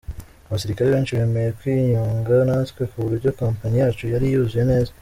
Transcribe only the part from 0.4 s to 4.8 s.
Abasirikare benshi bemeye kwiyunga natwe ku buryo compagnie yacu yari yuzuye